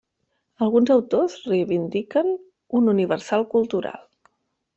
Alguns 0.67 0.91
autors 0.95 1.35
reivindiquen 1.51 2.33
un 2.81 2.91
universal 2.95 3.47
cultural. 3.53 4.03